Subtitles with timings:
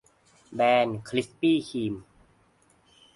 [0.53, 1.93] แบนคริสปี้ครีม